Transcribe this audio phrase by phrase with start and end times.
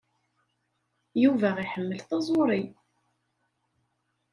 [1.23, 2.61] Yuba iḥemmel taẓuri.